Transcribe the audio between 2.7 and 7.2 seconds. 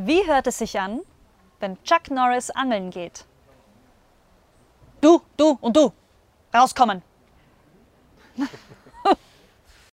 geht? Du, du und du, rauskommen!